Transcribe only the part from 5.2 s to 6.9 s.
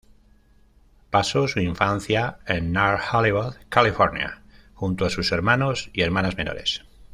hermanos y hermanas menores.